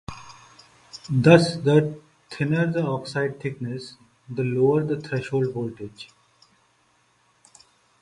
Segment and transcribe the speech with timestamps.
[1.11, 2.01] Thus, the
[2.31, 6.09] thinner the oxide thickness, the lower the threshold voltage.